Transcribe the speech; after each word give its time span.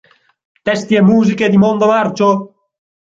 Testi 0.67 0.95
e 0.95 1.01
musiche 1.03 1.47
di 1.47 1.57
Mondo 1.57 1.85
Marcio. 1.85 2.55